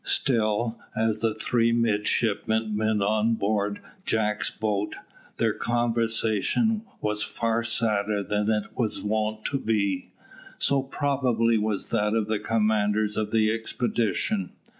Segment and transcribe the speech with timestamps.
[0.03, 4.95] Still, as the three midshipmen met on board Jack's boat,
[5.37, 10.11] their conversation was far sadder than it was wont to be.
[10.57, 14.53] So probably was that of the commanders of the expedition.